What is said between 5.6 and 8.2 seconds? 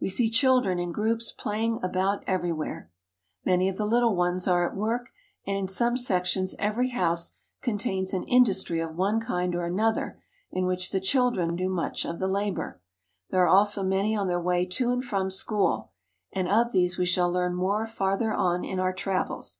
some sections every house contains